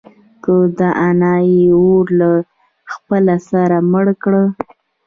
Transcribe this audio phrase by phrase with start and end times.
[0.43, 2.31] که دانا يې اور له
[2.93, 4.43] خپله سره مړ کړه.